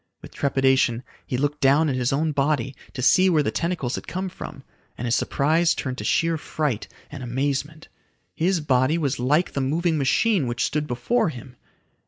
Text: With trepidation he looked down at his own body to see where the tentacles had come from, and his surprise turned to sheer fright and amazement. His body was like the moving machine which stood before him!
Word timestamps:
With 0.23 0.31
trepidation 0.33 1.03
he 1.27 1.37
looked 1.37 1.61
down 1.61 1.87
at 1.87 1.95
his 1.95 2.11
own 2.11 2.31
body 2.31 2.75
to 2.93 3.03
see 3.03 3.29
where 3.29 3.43
the 3.43 3.51
tentacles 3.51 3.93
had 3.93 4.07
come 4.07 4.29
from, 4.29 4.63
and 4.97 5.05
his 5.05 5.15
surprise 5.15 5.75
turned 5.75 5.99
to 5.99 6.03
sheer 6.03 6.39
fright 6.39 6.87
and 7.11 7.21
amazement. 7.21 7.87
His 8.33 8.61
body 8.61 8.97
was 8.97 9.19
like 9.19 9.51
the 9.53 9.61
moving 9.61 9.99
machine 9.99 10.47
which 10.47 10.65
stood 10.65 10.87
before 10.87 11.29
him! 11.29 11.55